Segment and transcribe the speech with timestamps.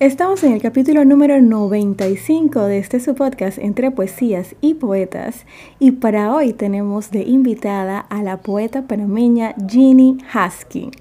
[0.00, 5.44] Estamos en el capítulo número 95 de este su podcast entre poesías y poetas
[5.80, 10.92] y para hoy tenemos de invitada a la poeta panameña Ginny Haskin.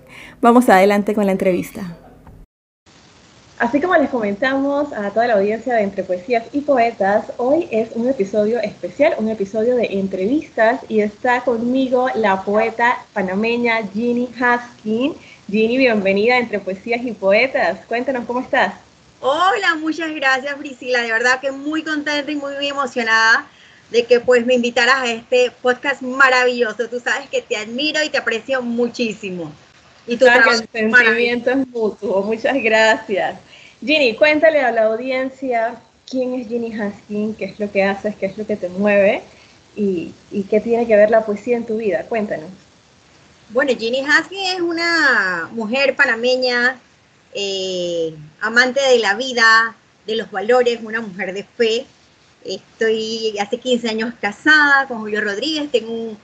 [0.42, 1.96] Vamos adelante con la entrevista.
[3.60, 7.90] Así como les comentamos a toda la audiencia de Entre Poesías y Poetas, hoy es
[7.94, 15.14] un episodio especial, un episodio de entrevistas y está conmigo la poeta panameña Ginny Haskin.
[15.48, 17.86] Ginny, bienvenida a Entre Poesías y Poetas.
[17.86, 18.87] Cuéntanos cómo estás.
[19.20, 23.48] Hola, muchas gracias Priscila, de verdad que muy contenta y muy, muy emocionada
[23.90, 26.88] de que pues me invitaras a este podcast maravilloso.
[26.90, 29.52] Tú sabes que te admiro y te aprecio muchísimo.
[30.06, 32.22] Y tu trabajo el sentimiento es mutuo.
[32.22, 33.40] Muchas gracias.
[33.84, 35.76] Ginny, cuéntale a la audiencia
[36.10, 39.22] quién es Ginny Haskin, qué es lo que haces, qué es lo que te mueve
[39.76, 40.14] y,
[40.50, 42.04] qué tiene que ver la poesía en tu vida.
[42.04, 42.50] Cuéntanos.
[43.50, 46.80] Bueno, Ginny Haskin es una mujer panameña,
[47.40, 49.76] eh, amante de la vida,
[50.08, 51.86] de los valores, una mujer de fe.
[52.44, 56.18] Estoy hace 15 años casada con Julio Rodríguez, tengo un,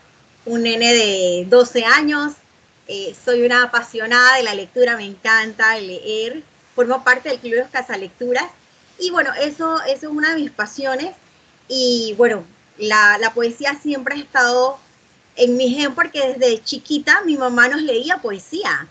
[0.45, 2.33] un nene de 12 años,
[2.87, 6.41] eh, soy una apasionada de la lectura, me encanta leer
[6.75, 8.45] formo parte del Club de Casa Lecturas
[8.97, 11.15] y bueno, eso, eso es una de mis pasiones
[11.67, 12.43] y bueno,
[12.79, 14.79] la, la poesía siempre ha estado
[15.35, 18.87] en mi gen porque desde chiquita mi mamá nos leía poesía.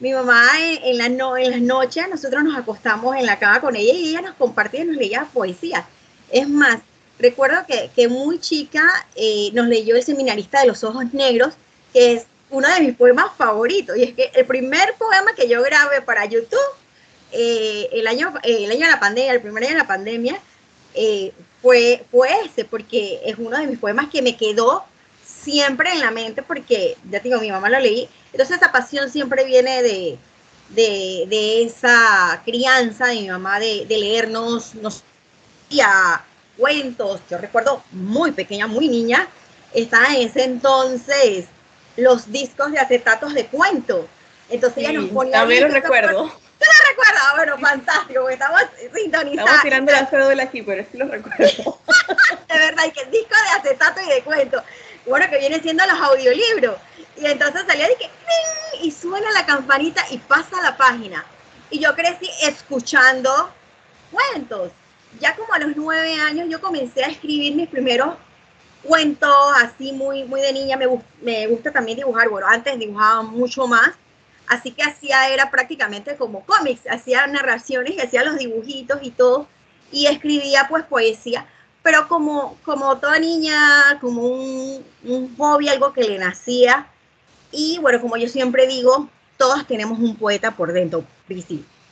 [0.00, 3.76] Mi mamá en, la no, en las noches nosotros nos acostamos en la cama con
[3.76, 5.86] ella y ella nos compartía nos leía poesía.
[6.30, 6.78] Es más,
[7.18, 8.82] recuerdo que, que muy chica
[9.14, 11.54] eh, nos leyó El Seminarista de los Ojos Negros,
[11.92, 13.96] que es uno de mis poemas favoritos.
[13.96, 16.58] Y es que el primer poema que yo grabé para YouTube
[17.32, 20.40] eh, el, año, eh, el año de la pandemia, el primer año de la pandemia,
[20.94, 21.32] eh,
[21.62, 24.84] fue, fue ese, porque es uno de mis poemas que me quedó
[25.24, 29.44] siempre en la mente, porque ya digo, mi mamá lo leí, entonces esa pasión siempre
[29.44, 30.18] viene de,
[30.68, 35.02] de, esa crianza de mi mamá de, de leernos nos,
[36.56, 39.28] cuentos, yo recuerdo muy pequeña, muy niña,
[39.72, 41.46] estaba en ese entonces
[41.96, 44.08] los discos de acetatos de cuento.
[44.48, 45.32] Entonces ella nos ponía.
[45.32, 46.24] También lo recuerdo.
[46.28, 47.22] ¿Tú lo recuerdas?
[47.24, 48.60] Ah, bueno, fantástico, estamos
[48.94, 49.50] sintonizados.
[49.50, 51.78] Estamos tirando la cédula aquí, pero sí lo recuerdo.
[52.48, 54.62] de verdad, y que el disco de acetato y de cuento.
[55.06, 56.76] Bueno, que viene siendo los audiolibros.
[57.16, 58.10] Y entonces salía de que
[58.82, 61.24] y suena la campanita y pasa la página.
[61.70, 63.52] Y yo crecí escuchando
[64.10, 64.72] cuentos.
[65.20, 68.14] Ya como a los nueve años yo comencé a escribir mis primeros
[68.82, 70.76] cuentos así muy, muy de niña.
[70.76, 70.86] Me,
[71.20, 72.28] me gusta también dibujar.
[72.28, 73.90] Bueno, antes dibujaba mucho más
[74.50, 79.46] Así que hacía, era prácticamente como cómics, hacía narraciones y hacía los dibujitos y todo,
[79.92, 81.46] y escribía pues poesía,
[81.82, 86.86] pero como, como toda niña, como un, un hobby, algo que le nacía.
[87.52, 91.04] Y bueno, como yo siempre digo, todos tenemos un poeta por dentro,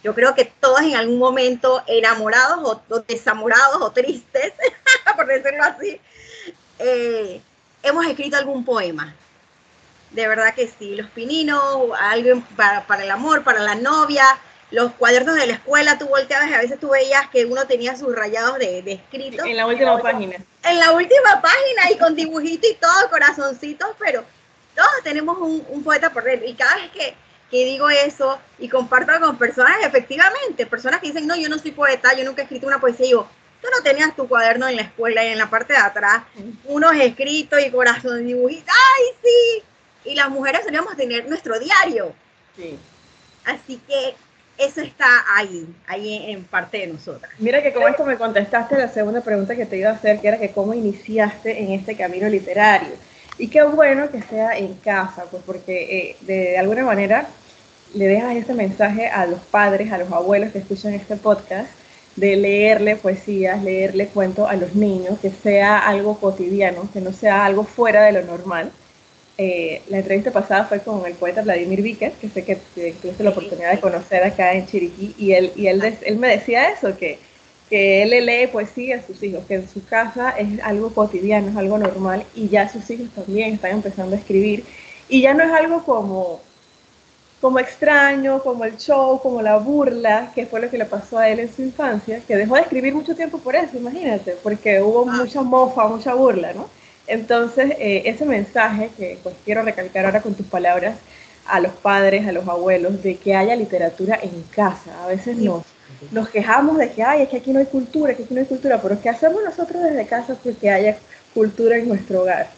[0.05, 4.53] Yo creo que todos en algún momento enamorados o, desamorados o tristes,
[5.17, 6.01] por decirlo así,
[6.79, 7.41] eh,
[7.83, 9.15] hemos escrito algún poema
[10.11, 11.61] de verdad que sí, los pininos,
[12.01, 14.25] algo para, para, el amor, para la novia,
[14.71, 17.97] los cuadernos de la escuela, tú volteabas y a veces tú veías que uno tenía
[17.97, 19.47] sus rayados de, de escritos.
[19.47, 20.37] En la última página.
[20.63, 24.25] En la última página y con dibujitos y todo, corazoncitos, pero
[24.75, 26.47] todos tenemos un, un poeta por dentro.
[26.49, 27.15] Y cada vez que,
[27.51, 31.73] que digo eso y comparto con personas, efectivamente, personas que dicen, no, yo no soy
[31.73, 33.29] poeta, yo nunca he escrito una poesía, y digo,
[33.63, 36.25] tú no tenías tu cuaderno en la escuela y en la parte de atrás,
[36.65, 39.65] unos escritos y corazón dibujitos, ¡ay, sí!
[40.05, 42.15] y las mujeres solíamos tener nuestro diario.
[42.57, 42.79] Sí.
[43.45, 44.15] Así que
[44.59, 45.07] eso está
[45.37, 47.31] ahí, ahí en parte de nosotras.
[47.39, 50.29] Mira que con esto me contestaste la segunda pregunta que te iba a hacer, que
[50.29, 52.95] era que cómo iniciaste en este camino literario.
[53.39, 57.29] Y qué bueno que sea en casa, pues porque eh, de, alguna manera
[57.95, 61.71] le dejas este mensaje a los padres, a los abuelos que escuchan este podcast,
[62.17, 67.45] de leerle poesías, leerle cuentos a los niños, que sea algo cotidiano, que no sea
[67.45, 68.73] algo fuera de lo normal
[69.41, 73.31] eh, la entrevista pasada fue con el poeta Vladimir Víquez, que sé que, tuviste la
[73.31, 77.21] oportunidad de conocer acá en Chiriquí, y él, y él, él me decía eso, que,
[77.71, 81.51] que él le lee poesía a sus hijos, que en su casa es algo cotidiano,
[81.51, 84.65] es algo normal, y ya sus hijos también están empezando a escribir,
[85.09, 86.41] y ya no es algo como
[87.41, 91.29] como extraño, como el show, como la burla, que fue lo que le pasó a
[91.29, 95.09] él en su infancia, que dejó de escribir mucho tiempo por eso, imagínate, porque hubo
[95.09, 95.13] ah.
[95.13, 96.69] mucha mofa, mucha burla, ¿no?
[97.09, 100.97] Entonces, eh, ese mensaje que pues, quiero recalcar ahora con tus palabras
[101.47, 105.03] a los padres, a los abuelos, de que haya literatura en casa.
[105.03, 105.65] A veces nos,
[106.11, 108.47] nos quejamos de que, ay, es que aquí no hay cultura, que aquí no hay
[108.47, 110.99] cultura, pero ¿qué hacemos nosotros desde casa porque haya
[111.33, 112.51] cultura en nuestro hogar?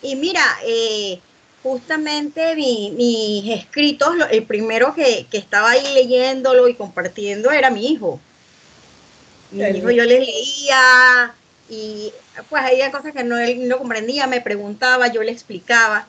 [0.00, 1.20] Y mira, eh,
[1.62, 8.20] justamente mis escritos, el primero que, estaba ahí leyéndolo y compartiendo era mi hijo.
[9.50, 11.34] Mi hijo yo le leía
[11.68, 12.12] y
[12.48, 16.06] pues había cosas que no, él no comprendía, me preguntaba, yo le explicaba,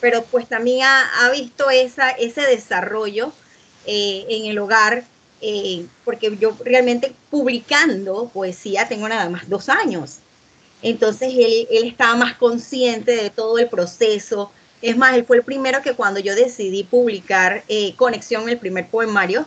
[0.00, 3.32] pero pues también ha, visto esa, ese desarrollo
[3.86, 5.04] eh, en el hogar,
[5.40, 10.18] eh, porque yo realmente publicando poesía tengo nada más dos años.
[10.82, 14.50] Entonces él, él estaba más consciente de todo el proceso,
[14.84, 18.86] es más, él fue el primero que cuando yo decidí publicar eh, Conexión, el primer
[18.88, 19.46] poemario,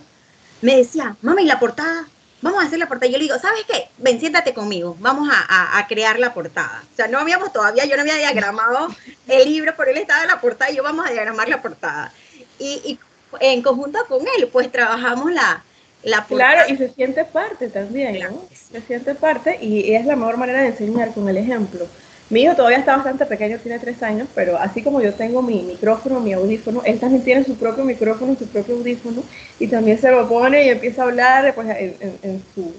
[0.64, 2.08] me decía, mami, la portada,
[2.42, 3.10] vamos a hacer la portada.
[3.10, 3.90] Y yo le digo, ¿sabes qué?
[3.98, 6.84] Ven, siéntate conmigo, vamos a, crear la portada.
[6.92, 8.90] O sea, no habíamos todavía, yo no había diagramado
[9.28, 12.12] el libro, pero él estaba en la portada y yo vamos a diagramar la portada.
[12.60, 13.00] Y,
[13.40, 15.64] en conjunto con él, pues trabajamos la,
[16.04, 16.54] la portada.
[16.54, 18.48] Claro, y se siente parte también, ¿no?
[18.72, 21.88] Se siente parte y es la mejor manera de enseñar con el ejemplo.
[22.30, 25.64] Mi hijo todavía está bastante pequeño, tiene tres años, pero así como yo tengo mi
[25.64, 29.24] micrófono, mi audífono, él también tiene su propio micrófono, su propio audífono,
[29.60, 32.74] y también se lo pone y empieza a hablar pues, en, su,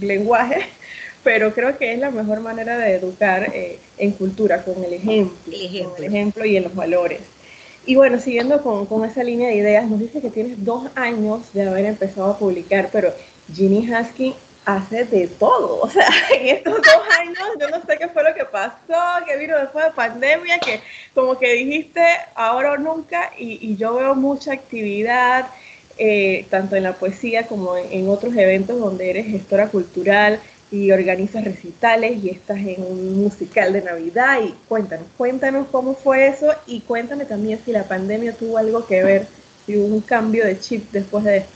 [0.00, 0.62] lenguaje,
[1.22, 5.36] pero creo que es la mejor manera de educar eh, en cultura, con el ejemplo,
[5.46, 6.44] el ejemplo.
[6.44, 7.20] y en los valores.
[7.86, 11.52] Y bueno, siguiendo con, con, esa línea de ideas, nos dice que tienes dos años
[11.52, 13.14] de haber empezado a publicar, pero
[13.54, 14.34] Ginny Husky
[14.68, 15.80] hace de todo.
[15.80, 19.36] O sea, en estos dos años yo no sé qué fue lo que pasó, que
[19.38, 20.80] vino después de pandemia, que
[21.14, 22.02] como que dijiste
[22.34, 25.48] ahora o nunca, y, yo veo mucha actividad,
[25.96, 30.38] eh, tanto en la poesía como en, otros eventos donde eres gestora cultural
[30.70, 34.40] y organizas recitales y estás en un musical de Navidad.
[34.44, 39.02] Y cuéntanos, cuéntanos cómo fue eso y cuéntame también si la pandemia tuvo algo que
[39.02, 39.26] ver,
[39.64, 41.46] si hubo un cambio de chip después de.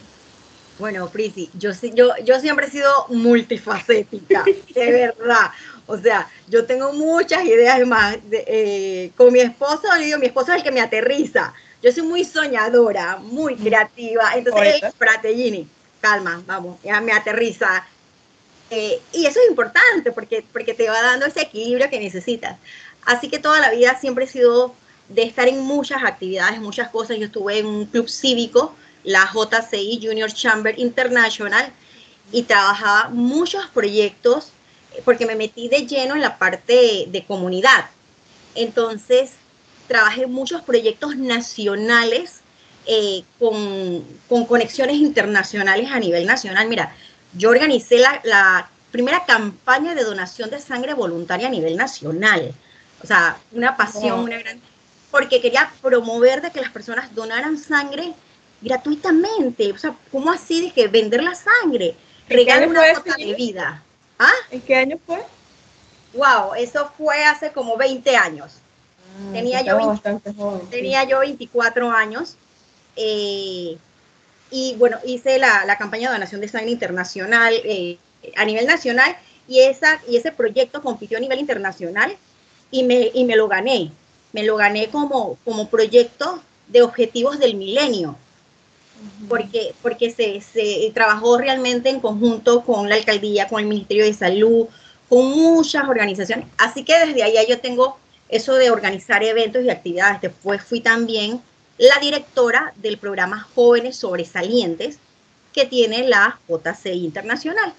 [0.78, 5.50] Bueno, Prisi, yo, yo, yo siempre he sido multifacética, de verdad.
[5.86, 8.16] O sea, yo tengo muchas ideas más.
[8.30, 11.52] Eh, con mi esposo, le digo, mi esposo es el que me aterriza.
[11.82, 14.32] Yo soy muy soñadora, muy creativa.
[14.34, 15.68] Entonces, él,
[16.00, 17.86] calma, vamos, ya me aterriza.
[18.70, 22.56] Eh, y eso es importante porque, porque te va dando ese equilibrio que necesitas.
[23.04, 24.74] Así que toda la vida siempre he sido
[25.08, 27.18] de estar en muchas actividades, muchas cosas.
[27.18, 28.74] Yo estuve en un club cívico
[29.04, 31.72] la JCI Junior Chamber International
[32.30, 34.52] y trabajaba muchos proyectos
[35.04, 37.86] porque me metí de lleno en la parte de, comunidad.
[38.54, 39.32] Entonces,
[39.88, 42.40] trabajé muchos proyectos nacionales
[42.86, 46.68] eh, con, conexiones internacionales a nivel nacional.
[46.68, 46.94] Mira,
[47.34, 52.54] yo organicé la, la, primera campaña de donación de sangre voluntaria a nivel nacional.
[53.02, 54.60] O sea, una pasión, una gran...
[55.10, 58.12] Porque quería promover de que las personas donaran sangre
[58.62, 59.72] gratuitamente.
[59.72, 61.94] O sea, ¿cómo así de que vender la sangre?
[62.28, 63.82] Regalar una gota de vida.
[64.18, 64.32] ¿Ah?
[64.50, 65.22] ¿En qué año fue?
[66.14, 68.52] Wow, eso fue hace como 20 años.
[69.18, 70.00] Ah, tenía, yo
[70.70, 72.36] tenía yo 24 años.
[72.96, 73.76] Eh,
[74.50, 77.96] y bueno, hice la, la, campaña de donación de sangre internacional eh,
[78.36, 79.16] a nivel nacional
[79.48, 82.14] y, esa, y ese proyecto compitió a nivel internacional
[82.70, 83.90] y me, y me lo gané.
[84.32, 88.16] Me lo gané como, como proyecto de objetivos del milenio
[89.28, 94.14] porque, porque se, se, trabajó realmente en conjunto con la alcaldía, con el Ministerio de
[94.14, 94.66] Salud,
[95.08, 96.46] con muchas organizaciones.
[96.58, 100.20] Así que desde allá yo tengo eso de organizar eventos y actividades.
[100.20, 101.40] Después fui también
[101.78, 104.98] la directora del programa Jóvenes Sobresalientes
[105.52, 107.74] que tiene la JCI Internacional.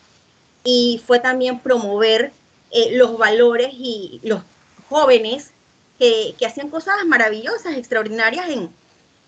[0.64, 2.32] Y fue también promover
[2.72, 4.42] eh, los valores y los
[4.90, 5.52] jóvenes
[6.00, 8.70] que, que hacían cosas maravillosas, extraordinarias en,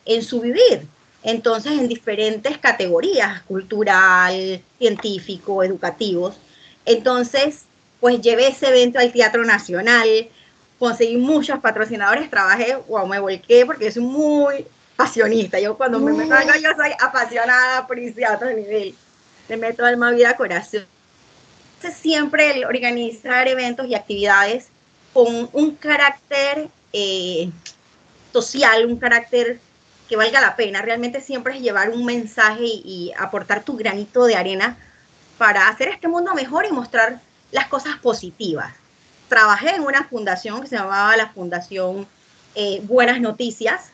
[0.06, 0.88] en su vivir
[1.26, 6.38] entonces en diferentes categorías, cultural, científico, educativos.
[6.86, 7.64] Entonces,
[8.00, 10.08] pues llevé ese evento al Teatro Nacional,
[10.78, 15.60] conseguí muchos patrocinadores, trabajé, wow, me volqué porque soy muy pasionista.
[15.60, 18.94] Yo cuando me meto algo, yo soy apasionada por ese otro nivel.
[19.50, 20.86] Le meto alma, vida, corazón.
[21.78, 24.68] Entonces, siempre el organizar eventos y actividades
[25.12, 27.50] con un carácter eh,
[28.32, 29.60] social, un carácter
[30.08, 30.82] que valga la pena.
[30.82, 34.78] Realmente siempre es llevar un mensaje y, aportar tu granito de arena
[35.38, 37.20] para hacer este mundo mejor y mostrar
[37.52, 38.74] las cosas positivas.
[39.28, 42.08] Trabajé en una fundación que se llamaba la Fundación
[42.54, 43.92] eh, Buenas Noticias.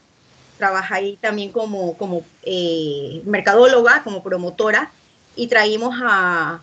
[0.58, 4.92] trabajé también como, como eh, mercadóloga, como promotora,
[5.36, 6.62] y traímos a,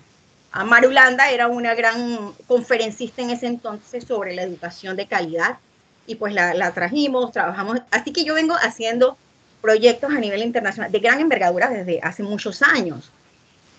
[0.53, 5.59] a Marulanda, era una gran conferencista en ese entonces sobre la educación de calidad,
[6.07, 9.17] y pues la, la trajimos, trabajamos, así que yo vengo haciendo
[9.61, 13.11] proyectos a nivel internacional de gran envergadura desde hace muchos años,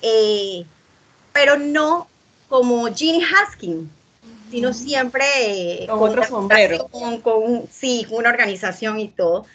[0.01, 0.65] eh,
[1.33, 2.07] pero no
[2.48, 3.89] como Ginny Haskin,
[4.50, 6.88] sino siempre con, otro sombrero.
[6.88, 9.45] Con, sí, con una organización y todo.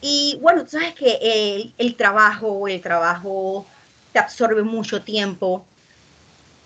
[0.00, 3.66] Y bueno, tú sabes que el, el trabajo, el trabajo
[4.12, 5.66] te absorbe mucho tiempo.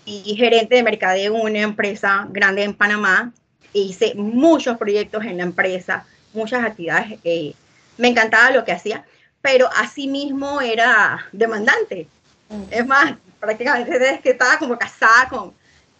[0.05, 3.31] Y gerente de mercadeo en una empresa grande en Panamá,
[3.71, 7.19] hice muchos proyectos en la empresa, muchas actividades.
[7.23, 7.53] Eh,
[7.97, 9.05] me encantaba lo que hacía,
[9.41, 12.07] pero asimismo era demandante.
[12.49, 12.63] Mm.
[12.71, 15.53] Es más, prácticamente desde que estaba como casada con,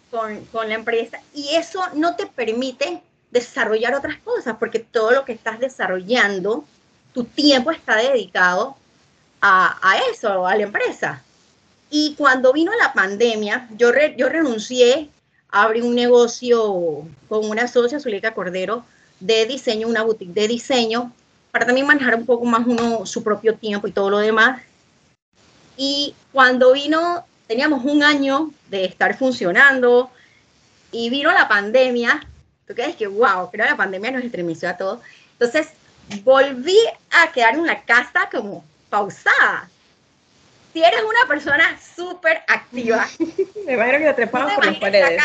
[0.09, 5.25] con, con, la empresa y eso no te permite desarrollar otras cosas porque todo lo
[5.25, 6.65] que estás desarrollando,
[7.13, 8.77] tu tiempo está dedicado
[9.41, 11.21] a, a eso, a la empresa.
[11.89, 15.09] Y cuando vino la pandemia, yo, yo renuncié,
[15.49, 18.85] abrí un negocio con una socia, Zuleika Cordero,
[19.19, 21.11] de diseño, una boutique de diseño,
[21.53, 24.59] para también manejar un poco más uno su propio tiempo y todo lo demás.
[25.77, 30.09] Y cuando vino teníamos un año de estar funcionando
[30.91, 32.25] y vino la pandemia.
[32.65, 34.99] ¿Tú crees que, wow, pero la pandemia nos estremeció a todos?
[35.33, 35.73] Entonces,
[36.23, 36.79] volví
[37.11, 39.69] a quedar en la casa como pausada.
[40.73, 43.07] Si eres una persona súper activa,
[43.67, 45.21] me imagino que te trepas por las paredes.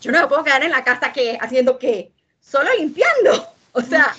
[0.00, 2.10] Yo no me puedo quedar en la casa que haciendo qué,
[2.40, 3.52] solo limpiando.
[3.72, 4.14] O sea,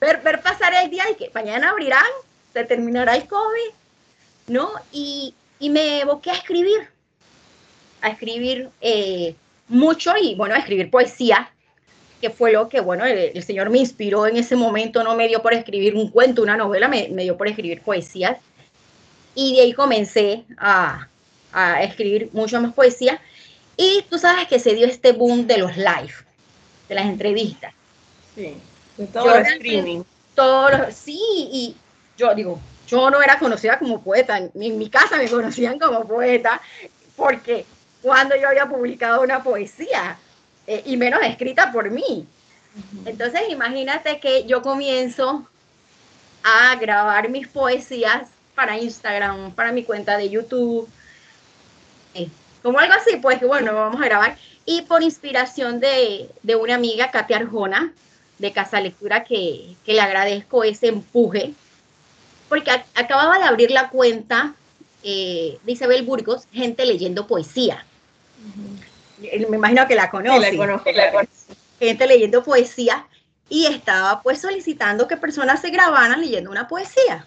[0.00, 2.04] ver, ver pasar el día y que mañana abrirán,
[2.52, 3.72] se terminará el COVID,
[4.48, 4.72] ¿no?
[4.92, 6.88] Y, y me evoqué a escribir,
[8.00, 9.34] a escribir eh,
[9.68, 11.50] mucho y bueno, a escribir poesía,
[12.20, 15.42] que fue lo que, bueno, el, Señor me inspiró en ese momento, no me dio
[15.42, 18.38] por escribir un cuento, una novela, me, dio por escribir poesías.
[19.34, 21.08] Y de ahí comencé a,
[21.52, 23.20] a escribir mucho más poesía.
[23.76, 26.14] Y tú sabes que se dio este boom de los live,
[26.88, 27.74] de las entrevistas.
[28.34, 28.56] Sí,
[28.96, 30.02] de todo el streaming.
[30.34, 31.76] Todos sí, y
[32.16, 36.06] yo digo, yo no era conocida como poeta, ni en mi casa me conocían como
[36.06, 36.60] poeta,
[37.16, 37.64] porque
[38.02, 40.18] cuando yo había publicado una poesía,
[40.66, 42.26] eh, y menos escrita por mí.
[43.06, 45.48] Entonces imagínate que yo comienzo
[46.42, 50.88] a grabar mis poesías para Instagram, para mi cuenta de YouTube,
[52.14, 52.28] eh,
[52.62, 54.36] como algo así, pues que bueno, vamos a grabar.
[54.64, 57.92] Y por inspiración de, de una amiga, Katia Arjona,
[58.38, 61.54] de Casa Lectura, que, que le agradezco ese empuje,
[62.48, 64.54] porque acababa de abrir la cuenta
[65.02, 67.84] eh, de Isabel Burgos, gente leyendo poesía.
[69.18, 70.52] Me imagino que la conoce.
[70.52, 70.90] la conozco,
[71.78, 73.06] Gente leyendo poesía
[73.48, 77.26] y estaba pues solicitando que personas se grabaran leyendo una poesía.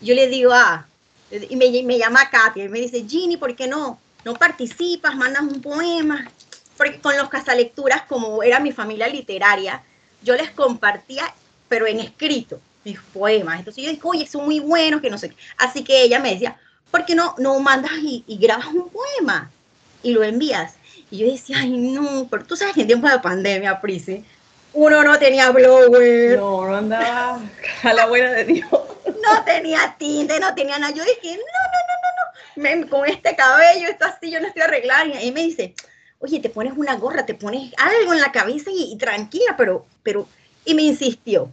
[0.00, 0.86] Yo le digo, ah,
[1.30, 5.42] y me, me llama Katia y me dice, Ginny, ¿por qué no, no participas, mandas
[5.42, 6.30] un poema?
[6.76, 9.82] Porque con los casalecturas, como era mi familia literaria,
[10.22, 11.32] yo les compartía,
[11.68, 13.58] pero en escrito mis poemas.
[13.58, 16.56] Entonces yo dije, oye, son muy buenos, que no sé Así que ella me decía,
[16.90, 19.50] ¿por qué no, no mandas y, grabas un poema
[20.02, 20.74] y lo envías?
[21.10, 24.24] Y yo decía, ay, no, pero tú sabes que en tiempo de pandemia, Prisi,
[24.72, 26.38] uno no tenía blower.
[26.38, 27.40] No, no andaba
[27.82, 28.70] a la buena de Dios.
[28.70, 30.94] No tenía tinte, no tenía nada.
[30.94, 32.88] Yo dije, no, no, no, no, no.
[32.88, 35.04] con este cabello, esto así, yo no estoy arreglada.
[35.20, 35.74] Y me dice,
[36.20, 39.86] oye, te pones una gorra, te pones algo en la cabeza y, y tranquila, pero,
[40.02, 40.28] pero,
[40.64, 41.50] y me insistió.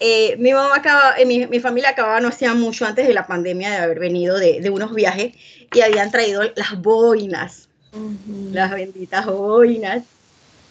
[0.00, 3.26] Eh, mi mamá acaba, eh, mi, mi, familia acababa no hacía mucho antes de la
[3.26, 5.34] pandemia de haber venido de, de unos viajes
[5.74, 7.68] y habían traído las boinas,
[8.52, 10.04] las benditas boinas.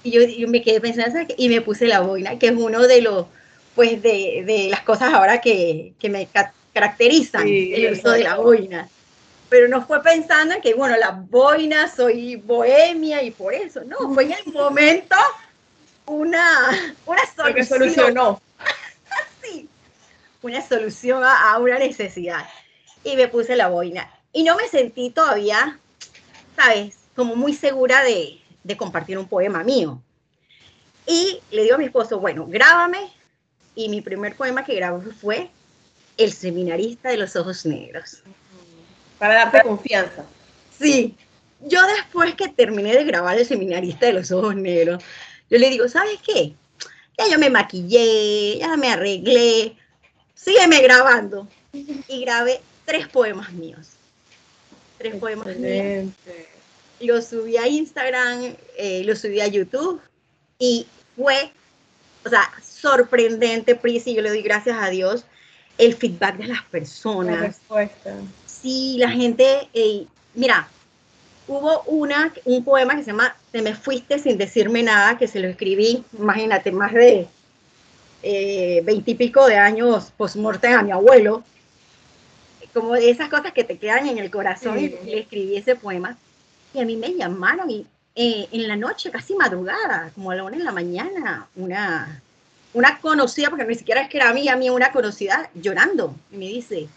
[0.03, 3.01] Y yo, yo, me quedé pensando y me puse la boina, que es uno de
[3.01, 3.25] los,
[3.75, 6.29] pues, de, de las cosas ahora que, que me
[6.71, 8.87] caracterizan, el uso de la boina.
[9.49, 14.13] Pero no fue pensando en que, bueno, la boina, soy bohemia y por eso, no,
[14.13, 15.15] fue en el momento
[16.05, 17.53] una, una solución.
[17.55, 18.41] que solucionó
[20.41, 22.45] una solución a, una necesidad.
[23.03, 24.11] Y me puse la boina.
[24.33, 25.79] Y no me sentí todavía,
[26.55, 26.97] ¿sabes?
[27.15, 30.01] Como muy segura de, de compartir un poema mío.
[31.05, 33.11] Y le digo a mi esposo, bueno, grábame.
[33.75, 35.49] Y mi primer poema que grabé fue
[36.17, 38.23] El seminarista de los ojos negros.
[39.19, 40.25] Para darte confianza.
[40.77, 41.15] Sí.
[41.61, 45.03] Yo después que terminé de grabar El seminarista de los ojos negros,
[45.49, 46.53] yo le digo, ¿sabes qué?
[47.17, 49.75] Ya yo me maquillé, ya me arreglé,
[50.35, 51.47] sígueme grabando.
[51.73, 53.89] Y grabé tres poemas míos.
[54.97, 56.11] Tres poemas míos.
[56.99, 60.01] Lo subí a Instagram, eh, lo subí a YouTube
[60.57, 61.51] y fue,
[62.25, 65.25] o sea, sorprendente, Prisi, yo le doy gracias a Dios,
[65.77, 67.35] el feedback de las personas.
[67.35, 68.15] La respuesta.
[68.67, 69.69] Sí, la gente,
[70.33, 70.67] mira,
[71.47, 75.39] hubo una, un poema que se llama Te me fuiste sin decirme nada, que se
[75.39, 77.29] lo escribí, imagínate, más de
[78.23, 81.45] eh, veintipico de años post-mortem a mi abuelo,
[82.73, 86.17] como de esas cosas que te quedan en el corazón, y le escribí ese poema,
[86.73, 90.43] y a mí me llamaron y eh, en la noche, casi madrugada, como a la
[90.43, 92.21] una de la mañana, una,
[92.73, 96.47] una conocida, porque ni siquiera es que era mía, mí una conocida, llorando, y me
[96.47, 96.89] dice,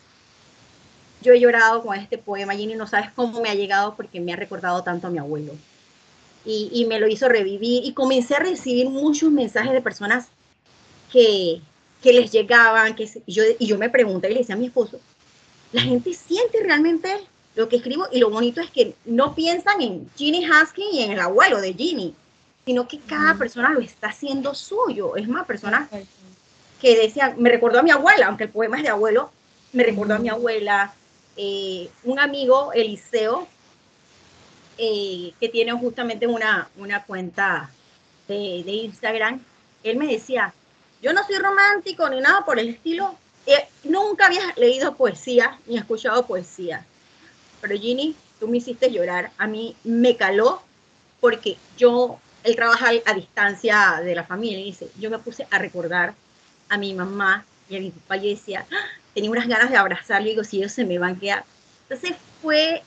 [1.22, 4.32] yo he llorado con este poema, Ginny, no sabes cómo me ha llegado porque me
[4.32, 5.52] ha recordado tanto a mi abuelo.
[6.44, 10.28] Y, y me lo hizo revivir y comencé a recibir muchos mensajes de personas
[11.12, 11.60] que,
[12.02, 15.00] que les llegaban, que yo, y yo me pregunté y le decía a mi esposo,
[15.72, 17.14] la gente siente realmente
[17.54, 21.12] lo que escribo y lo bonito es que no piensan en Ginny Husky y en
[21.12, 22.14] el abuelo de Ginny,
[22.64, 25.16] sino que cada persona lo está haciendo suyo.
[25.16, 25.88] Es más, personas
[26.80, 29.30] que decían, me recordó a mi abuela, aunque el poema es de abuelo,
[29.72, 30.94] me recordó a mi abuela,
[31.36, 33.48] eh, un amigo, Eliseo,
[34.78, 37.70] eh, que tiene justamente una, una cuenta
[38.28, 39.42] de, Instagram,
[39.82, 40.54] él me decía,
[41.02, 45.76] yo no soy romántico ni nada por el estilo, eh, nunca había leído poesía ni
[45.76, 46.86] escuchado poesía,
[47.60, 50.62] pero Ginny, tú me hiciste llorar, a mí me caló
[51.20, 55.58] porque yo, él trabaja a distancia de la familia, y dice, yo me puse a
[55.58, 56.14] recordar
[56.68, 58.66] a mi mamá y a mi papá y decía,
[59.14, 61.44] tenía unas ganas de abrazarlo y digo, si ellos se me van a quedar.
[61.88, 62.82] Entonces fue,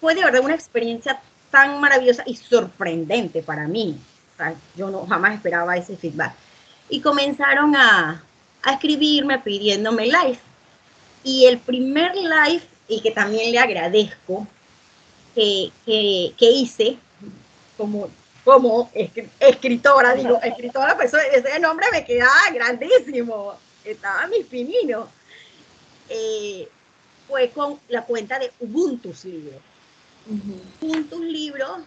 [0.00, 3.98] fue de verdad una experiencia tan maravillosa y sorprendente para mí.
[4.76, 6.34] yo no jamás esperaba ese feedback.
[6.88, 8.22] Y comenzaron a,
[8.62, 10.38] a escribirme pidiéndome live.
[11.24, 14.46] Y el primer live, y que también le agradezco,
[15.34, 16.96] que, que, que hice
[17.76, 18.08] como,
[18.44, 18.90] como
[19.40, 23.54] escritora, digo, escritora, pues ese nombre me quedaba grandísimo,
[23.84, 25.08] estaba mi pinino
[26.08, 26.68] eh,
[27.28, 29.60] fue con la cuenta de Ubuntu Libros.
[30.80, 31.78] Ubuntu Libros,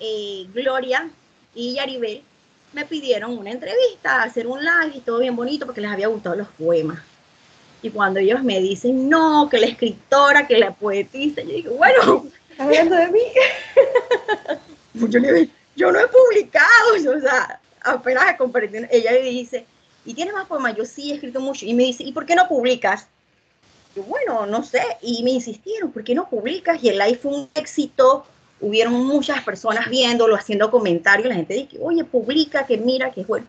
[0.00, 1.08] eh, Gloria
[1.54, 2.22] y Yaribel
[2.72, 6.36] me pidieron una entrevista, hacer un live y todo bien bonito porque les había gustado
[6.36, 7.00] los poemas.
[7.82, 12.26] Y cuando ellos me dicen, no, que la escritora, que la poetisa, yo digo, bueno,
[12.58, 13.20] hablando de mí.
[14.94, 15.20] yo,
[15.76, 18.86] yo no he publicado, o sea, apenas he compartido.
[18.90, 19.66] Ella me dice,
[20.04, 20.76] ¿y tienes más poemas?
[20.76, 21.66] Yo sí he escrito mucho.
[21.66, 23.08] Y me dice, ¿y por qué no publicas?
[24.00, 26.82] Bueno, no sé, y me insistieron, ¿por qué no publicas?
[26.82, 28.24] Y el live fue un éxito,
[28.60, 33.26] hubieron muchas personas viéndolo, haciendo comentarios, la gente dice, oye, publica, que mira, que es
[33.26, 33.46] bueno.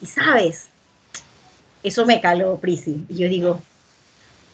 [0.00, 0.68] Y sabes,
[1.82, 3.04] eso me caló, Prisi.
[3.08, 3.60] Y yo digo,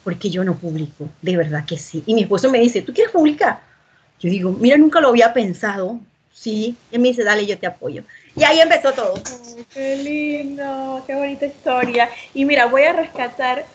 [0.04, 1.08] ¿por qué yo no publico?
[1.22, 2.02] De verdad que sí.
[2.06, 3.60] Y mi esposo me dice, ¿tú quieres publicar?
[4.20, 6.00] Yo digo, mira, nunca lo había pensado.
[6.32, 6.76] Sí.
[6.90, 8.02] Y él me dice, dale, yo te apoyo.
[8.36, 9.14] Y ahí empezó todo.
[9.72, 12.10] qué lindo, qué bonita historia.
[12.34, 13.66] Y mira, voy a rescatar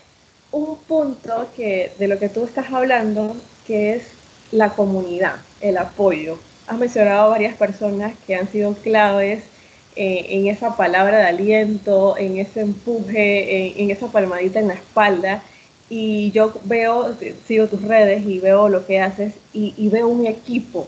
[0.56, 3.36] un punto que, de lo que tú estás hablando,
[3.68, 4.04] que es
[4.54, 6.40] la comunidad, el apoyo.
[6.66, 9.44] Has mencionado varias personas que han sido claves
[9.98, 15.44] eh, en esa palabra de aliento, en ese empuje, en, esa palmadita en la espalda.
[15.90, 20.88] Y yo veo, sigo tus redes y veo lo que haces y, veo un equipo.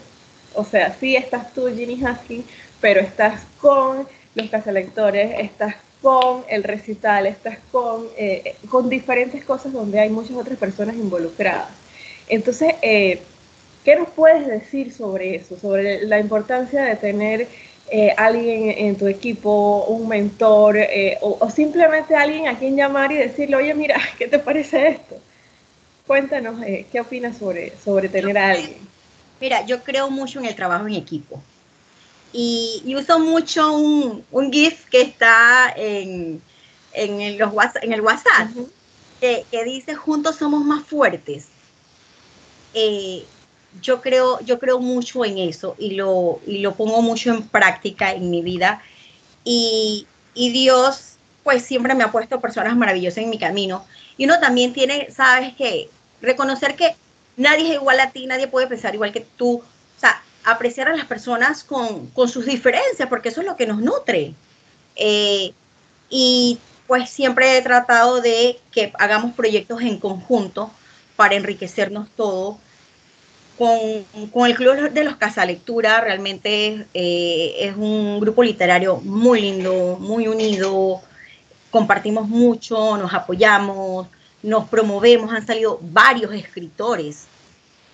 [0.56, 2.46] O sea, sí estás tú, Ginny Husky,
[2.80, 9.74] pero estás con los casalectores, estás con el recital, estás con, eh, con diferentes cosas
[9.74, 11.70] donde hay muchas otras personas involucradas.
[12.28, 13.22] Entonces, eh,
[13.84, 15.58] ¿qué nos puedes decir sobre eso?
[15.58, 17.48] Sobre la importancia de tener
[17.90, 20.78] eh, alguien en tu equipo, un mentor,
[21.22, 25.18] o, simplemente alguien a quien llamar y decirle, oye, mira, ¿qué te parece esto?
[26.06, 28.78] Cuéntanos, ¿qué opinas sobre, sobre tener a alguien?
[29.42, 31.42] Mira, yo creo mucho en el trabajo en equipo
[32.34, 36.42] y, uso mucho un, un, GIF que está en,
[36.94, 38.50] en, los, en el WhatsApp,
[39.20, 41.48] que, dice, juntos somos más fuertes.
[42.74, 43.26] Eh,
[43.82, 48.12] yo, creo, yo creo mucho en eso y lo, y lo pongo mucho en práctica
[48.12, 48.82] en mi vida.
[49.44, 53.86] Y, y Dios, pues siempre me ha puesto personas maravillosas en mi camino.
[54.18, 55.90] Y uno también tiene, sabes que,
[56.22, 56.96] reconocer que
[57.36, 59.63] nadie es igual a ti, nadie puede pensar igual que tú.
[60.50, 64.34] Apreciar a las personas con, sus diferencias, porque eso es lo que nos nutre.
[64.96, 65.52] Eh,
[66.10, 66.58] y
[66.88, 70.72] pues siempre he tratado de que hagamos proyectos en conjunto
[71.18, 72.56] para enriquecernos todos.
[73.58, 79.98] Con, el Club de los Casa Lectura realmente eh, es un grupo literario muy lindo,
[80.00, 81.02] muy unido,
[81.72, 84.08] compartimos mucho, nos apoyamos,
[84.44, 87.26] nos promovemos, han salido varios escritores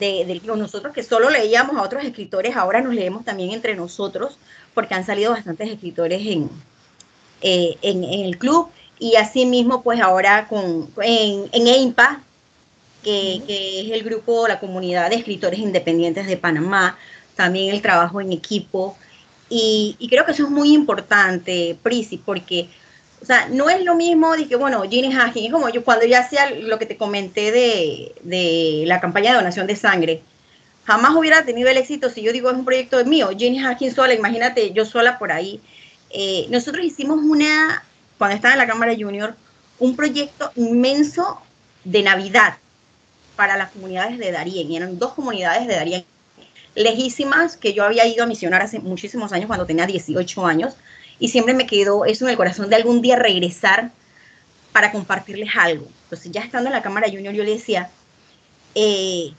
[0.04, 4.38] de, nosotros que solo leíamos a otros escritores, ahora nos leemos también entre nosotros,
[4.74, 6.50] porque han salido bastantes escritores en,
[7.42, 8.70] eh, en, el club.
[9.00, 12.22] Y asimismo pues ahora con, en, en EIMPA,
[13.04, 16.98] que, que, es el grupo, la comunidad de escritores independientes de Panamá,
[17.36, 18.98] también el trabajo en equipo.
[19.50, 22.70] Y, y creo que eso es muy importante, Prisi, porque
[23.24, 26.20] o sea, no es lo mismo que, bueno, Ginny Hacking, es como yo cuando yo
[26.20, 30.22] hacía lo que te comenté de, de, la campaña de donación de sangre,
[30.84, 34.14] jamás hubiera tenido el éxito si yo digo es un proyecto mío, Ginny Hacking sola,
[34.14, 35.62] imagínate, yo sola por ahí.
[36.10, 37.86] Eh, nosotros hicimos una,
[38.18, 39.36] cuando estaba en la Cámara Junior,
[39.80, 41.42] un proyecto inmenso
[41.86, 42.58] de Navidad
[43.38, 46.06] para las comunidades de Darien, y eran dos comunidades de Darien
[46.76, 50.76] lejísimas que yo había ido a misionar hace muchísimos años, cuando tenía 18 años,
[51.24, 53.92] y siempre me quedó eso en el corazón de algún día regresar
[54.74, 55.88] para compartirles algo.
[56.04, 57.90] Entonces ya estando en la Cámara Junior yo le decía,
[58.76, 59.32] eh,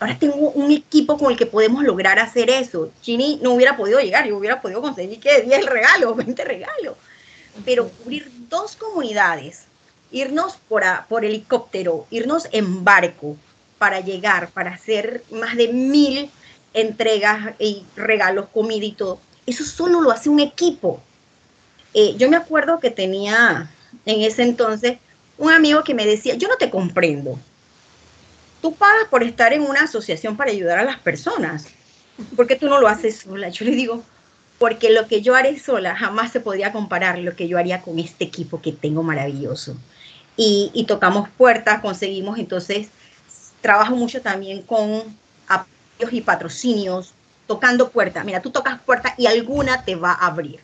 [0.00, 2.90] ahora tengo un equipo con el que podemos lograr hacer eso.
[3.02, 6.96] Chini no hubiera podido llegar, yo hubiera podido conseguir que 10 regalos, 20 regalos,
[7.66, 9.64] pero cubrir dos comunidades,
[10.10, 13.36] irnos por, por helicóptero, irnos en barco
[13.76, 16.30] para llegar, para hacer más de mil
[16.72, 21.00] entregas y regalos, comida y todo, eso solo lo hace un equipo.
[21.94, 23.70] Eh, yo me acuerdo que tenía
[24.04, 24.98] en ese entonces
[25.38, 27.38] un amigo que me decía, yo no te comprendo.
[28.60, 31.66] Tú pagas por estar en una asociación para ayudar a las personas.
[32.36, 33.48] ¿Por qué tú no lo haces sola?
[33.48, 34.02] Yo le digo,
[34.58, 37.98] porque lo que yo haré sola jamás se podría comparar lo que yo haría con
[37.98, 39.76] este equipo que tengo maravilloso.
[40.36, 42.88] Y, y tocamos puertas, conseguimos entonces,
[43.60, 45.04] trabajo mucho también con
[45.46, 47.12] apoyos y patrocinios,
[47.48, 48.24] tocando puertas.
[48.24, 50.60] Mira, tú tocas puertas y alguna te va a abrir.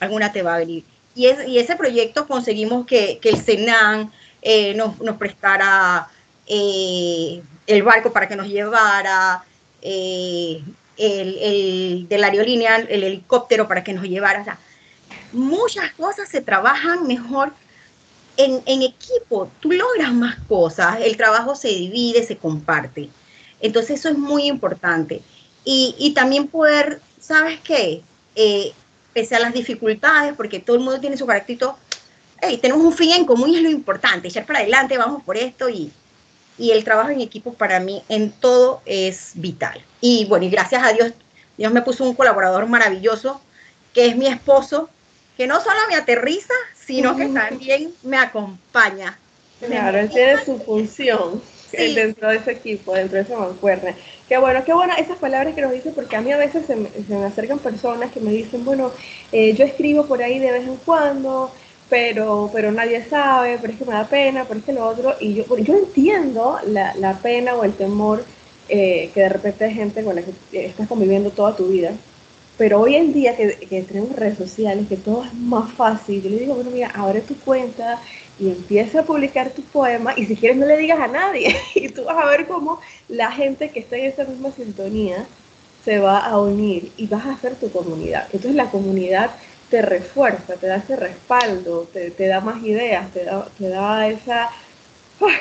[0.00, 0.84] Alguna te va a abrir.
[1.14, 4.10] Y, es, y ese proyecto conseguimos que, el Senan
[4.42, 6.08] eh, nos, prestara
[6.48, 9.44] eh, el barco para que nos llevara,
[9.80, 10.60] eh,
[10.96, 14.58] el, el, de la aerolínea, el helicóptero para que nos llevara.
[15.32, 17.52] Muchas cosas se trabajan mejor
[18.36, 19.50] en, equipo.
[19.60, 23.10] Tú logras más cosas, el trabajo se divide, se comparte.
[23.60, 25.22] Entonces eso es muy importante.
[25.64, 28.02] Y, y también poder, ¿sabes qué?
[28.36, 28.72] Eh,
[29.12, 31.78] pese a las dificultades, porque todo el mundo tiene su caracterito,
[32.40, 35.36] hey, tenemos un fin en común y es lo importante, echar para adelante, vamos por
[35.36, 35.90] esto y,
[36.58, 39.82] y el trabajo en equipo para mí en todo es vital.
[40.00, 41.12] Y bueno, y gracias a Dios,
[41.56, 43.40] Dios me puso un colaborador maravilloso,
[43.92, 44.90] que es mi esposo,
[45.36, 49.18] que no solo me aterriza, sino que también me acompaña.
[49.60, 51.40] Claro, él tiene su función
[51.76, 53.94] dentro de ese equipo, dentro de esa mancuerna.
[54.28, 56.76] Qué bueno, qué bueno esas palabras que nos dice, porque a mí a veces se
[56.76, 58.90] me, se me acercan personas que me dicen, bueno,
[59.32, 61.52] eh, yo escribo por ahí de vez en cuando,
[61.88, 65.14] pero, pero nadie sabe, pero es que me da pena, pero es que lo otro,
[65.20, 68.24] y yo, yo entiendo la, la pena o el temor
[68.68, 71.92] eh, que de repente hay gente con la que estás conviviendo toda tu vida,
[72.56, 76.30] pero hoy en día que, que, tenemos redes sociales, que todo es más fácil, yo
[76.30, 78.00] le digo, bueno, mira, abre tu cuenta
[78.38, 81.88] y empieza a publicar tu poema y si quieres no le digas a nadie y
[81.88, 85.26] tú vas a ver cómo la gente que está en esa misma sintonía
[85.84, 88.24] se va a unir y vas a hacer tu comunidad.
[88.32, 89.32] Entonces la comunidad
[89.70, 94.08] te refuerza, te da ese respaldo, te, te da más ideas, te da, te da
[94.08, 94.50] esa,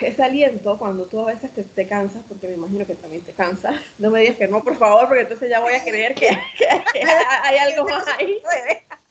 [0.02, 3.32] ese aliento cuando tú a veces te, te, cansas, porque me imagino que también te
[3.32, 3.80] cansas.
[3.98, 6.28] No me digas que no, por favor, porque entonces ya voy a creer que,
[6.94, 7.04] que
[7.44, 8.42] hay algo más ahí.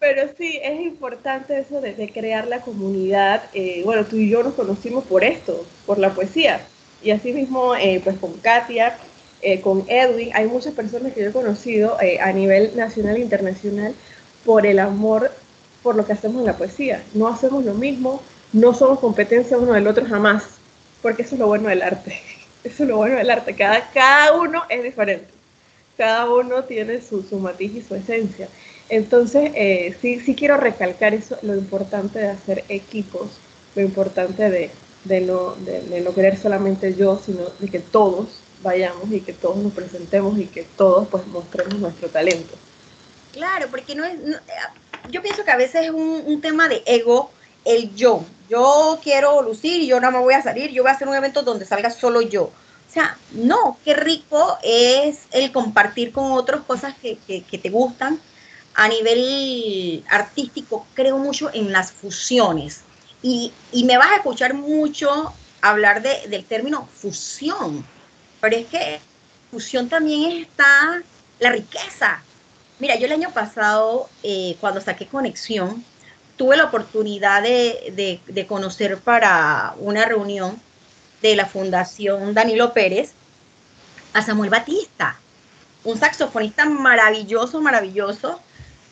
[0.00, 3.44] Pero sí, es importante eso de, crear la comunidad.
[3.52, 6.60] Eh, bueno, tú y yo nos conocimos por esto, por la poesía.
[7.02, 8.96] Y así mismo, eh, pues con Katia,
[9.40, 13.20] eh, con Edwin, hay muchas personas que yo he conocido eh, a nivel nacional e
[13.20, 13.94] internacional
[14.44, 15.30] por el amor
[15.82, 17.04] por lo que hacemos en la poesía.
[17.14, 18.20] No hacemos lo mismo,
[18.52, 20.44] no somos competencia uno del otro jamás,
[21.02, 22.20] porque eso es lo bueno del arte.
[22.64, 23.54] Eso es lo bueno del arte.
[23.54, 25.28] Cada, cada uno es diferente.
[25.96, 28.48] Cada uno tiene su, su matiz y su esencia.
[28.88, 33.28] Entonces, eh, sí, sí quiero recalcar eso, lo importante de hacer equipos,
[33.74, 34.70] lo importante de,
[35.04, 39.56] de, no, de, no querer solamente yo, sino de que todos vayamos y que todos
[39.58, 42.54] nos presentemos y que todos pues mostremos nuestro talento.
[43.32, 44.36] Claro, porque no es, no,
[45.10, 47.30] yo pienso que a veces es un, tema de ego,
[47.64, 48.24] el yo.
[48.48, 51.14] Yo quiero lucir y yo no me voy a salir, yo voy a hacer un
[51.14, 52.44] evento donde salga solo yo.
[52.44, 58.18] O sea, no, qué rico es el compartir con otros cosas que, que te gustan,
[58.78, 62.82] a nivel artístico creo mucho en las fusiones
[63.20, 67.84] y, y me vas a escuchar mucho hablar de, del término fusión,
[68.40, 69.00] pero es que
[69.50, 71.02] fusión también está
[71.40, 72.22] la riqueza.
[72.78, 75.84] Mira, yo el año pasado, eh, cuando saqué Conexión,
[76.36, 80.56] tuve la oportunidad de, de, de, conocer para una reunión
[81.20, 83.10] de la Fundación Danilo Pérez
[84.12, 85.18] a Samuel Batista,
[85.82, 88.40] un saxofonista maravilloso, maravilloso,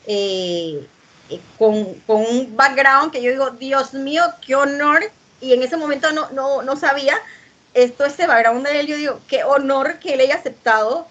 [0.07, 0.87] eh,
[1.29, 5.01] eh, con, con, un background que yo digo, Dios mío, qué honor,
[5.41, 7.19] y en ese momento no, no, no sabía
[7.75, 11.09] esto, ese background de él, yo digo, qué honor que él haya aceptado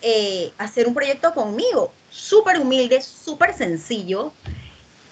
[0.00, 4.32] eh, hacer un proyecto conmigo, súper humilde, súper sencillo,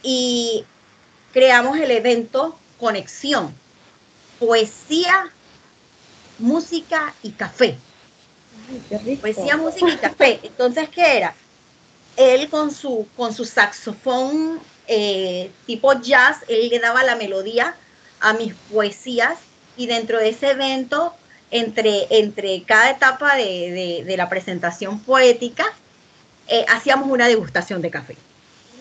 [0.02, 0.64] y
[1.32, 3.54] creamos el evento Conexión,
[4.38, 5.30] poesía,
[6.38, 7.78] música y café.
[9.20, 10.40] Poesía, música y café.
[10.42, 11.34] Entonces, ¿qué era?
[12.16, 17.74] Él con su, con su saxofón eh, tipo jazz, él le daba la melodía
[18.20, 19.38] a mis poesías
[19.76, 21.14] y dentro de ese evento,
[21.50, 25.66] entre, entre cada etapa de, la presentación poética,
[26.48, 28.16] eh, hacíamos una degustación de café.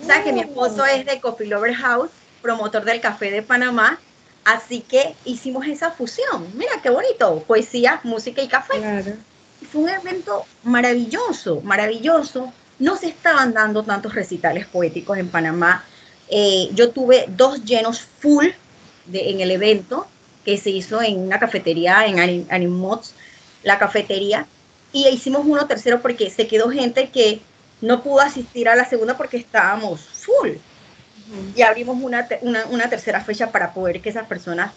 [0.01, 3.99] O sea que mi esposo es de Coffee Lover House, promotor del café de Panamá,
[4.43, 6.47] así que hicimos esa fusión.
[6.53, 8.75] Mira qué bonito, poesía, música y café.
[9.71, 12.53] Fue un evento maravilloso, maravilloso.
[12.79, 15.85] No se estaban dando tantos recitales poéticos en Panamá.
[16.29, 18.47] Eh, yo tuve dos llenos full
[19.05, 20.07] de, en el evento
[20.43, 23.13] que se hizo en una cafetería en Animots,
[23.63, 24.45] la cafetería,
[24.91, 27.41] y hicimos uno tercero porque se quedó gente que
[27.81, 30.51] no pudo asistir a la segunda porque estábamos full.
[31.55, 32.27] Y abrimos una,
[32.69, 34.71] una, tercera fecha para poder que esas personas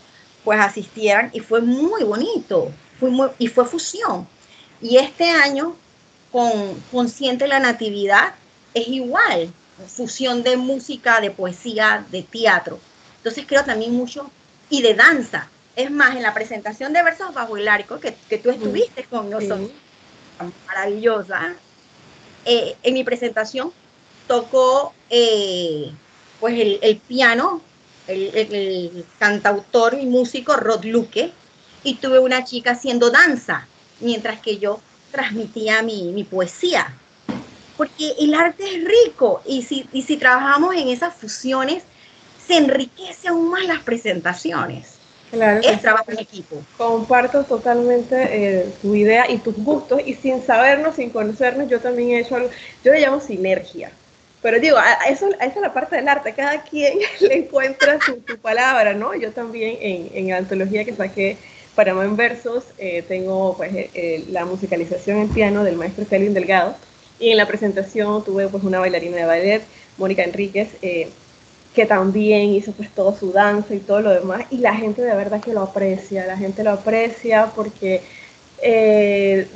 [0.44, 4.26] pues asistieran y fue muy bonito, fue muy, y fue fusión.
[4.80, 5.76] Y este año,
[6.30, 8.34] con Consciente la Natividad,
[8.74, 9.52] es igual,
[9.86, 12.78] fusión de música, de poesía, de teatro.
[13.18, 14.30] Entonces creo también mucho,
[14.70, 15.48] y de danza.
[15.76, 19.30] Es más, en la presentación de Versos Bajo el Arco, que, que tú estuviste con
[19.30, 19.70] nosotros,
[20.66, 21.54] maravillosa,
[22.44, 23.72] eh, en mi presentación
[24.26, 25.90] tocó eh,
[26.40, 27.60] pues el, piano,
[28.06, 31.32] el, cantautor y músico Rod Luque,
[31.84, 33.66] y tuve una chica haciendo danza,
[34.00, 36.94] mientras que yo transmitía mi, mi poesía.
[37.76, 41.84] Porque el arte es rico y si, y si trabajamos en esas fusiones,
[42.46, 44.94] se enriquece aún más las presentaciones.
[45.30, 45.60] Claro.
[45.62, 46.62] Es trabajo en equipo.
[46.76, 52.10] Comparto totalmente eh, tu idea y tus gustos y sin sabernos, sin conocernos, yo también
[52.10, 52.50] he hecho algo,
[52.82, 53.92] yo le llamo sinergia.
[54.40, 58.20] Pero digo, a eso, esa es la parte del arte, cada quien le encuentra su,
[58.38, 59.14] palabra, ¿no?
[59.14, 61.36] Yo también en, en antología que saqué
[61.78, 66.74] para en Versos eh, tengo pues eh, la musicalización en piano del maestro Kelvin Delgado
[67.20, 69.62] y en la presentación tuve pues una bailarina de ballet,
[69.96, 74.74] Mónica Enríquez, que también hizo pues todo su danza y todo lo demás, y la
[74.74, 78.02] gente de verdad que lo aprecia, la gente lo aprecia porque
[78.60, 79.46] eh,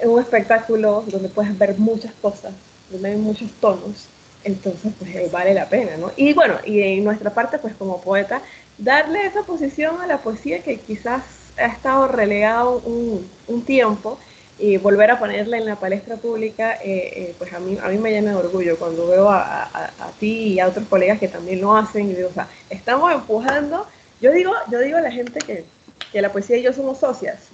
[0.00, 2.52] es un espectáculo donde puedes ver muchas cosas,
[2.88, 4.06] donde hay muchos tonos,
[4.44, 6.12] entonces pues eh, vale la pena, ¿no?
[6.16, 8.42] Y bueno, y en nuestra parte pues como poeta,
[8.78, 11.22] darle esa posición a la poesía que quizás
[11.58, 14.18] ha estado relegado un, un tiempo,
[14.58, 17.98] y volver a ponerla en la palestra pública, eh, eh, pues a mí, a mí
[17.98, 21.60] me llena de orgullo cuando veo a, a, ti y a otros colegas que también
[21.60, 23.86] lo hacen y digo, o sea, estamos empujando,
[24.20, 25.64] yo digo, yo digo a la gente que,
[26.12, 27.48] que la poesía y yo somos socias.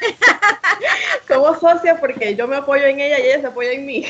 [1.28, 4.04] somos socias porque yo me apoyo en ella y ella se apoya en mí.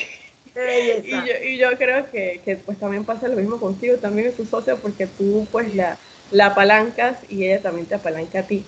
[1.05, 4.37] y, yo, y yo creo que, que, pues también pasa lo mismo contigo, también es
[4.37, 5.99] tu socia porque tú pues la,
[6.31, 8.65] la apalancas y ella también te apalanca a ti.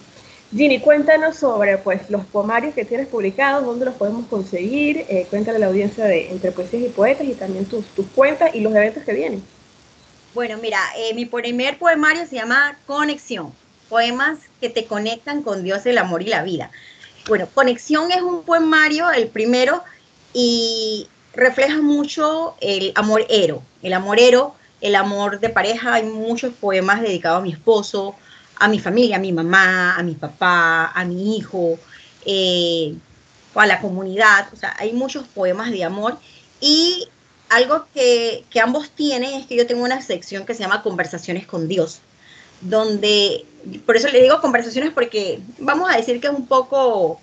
[0.57, 5.57] Ginny, cuéntanos sobre pues, los poemarios que tienes publicados, dónde los podemos conseguir, eh, cuéntale
[5.57, 8.73] a la audiencia de Entre Poesías y Poetas y también tus, tus cuentas y los
[8.73, 9.43] eventos que vienen.
[10.33, 13.53] Bueno, mira, eh, mi primer poemario se llama Conexión,
[13.89, 16.71] poemas que te conectan con Dios, el amor y la vida.
[17.27, 19.83] Bueno, Conexión es un poemario, el primero,
[20.33, 25.95] y refleja mucho el amor ero, el amor ero, el amor de pareja.
[25.95, 28.15] Hay muchos poemas dedicados a mi esposo,
[28.57, 31.79] a mi familia, a mi mamá, a mi papá, a mi hijo,
[32.25, 32.95] eh,
[33.55, 34.49] a la comunidad.
[34.53, 36.19] O sea, hay muchos poemas de amor
[36.61, 37.09] y
[37.49, 41.69] algo que, ambos tienen es que yo tengo una sección que se llama Conversaciones con
[41.69, 42.01] Dios,
[42.61, 43.45] donde,
[43.87, 47.21] por eso le digo conversaciones porque vamos a decir que es un poco,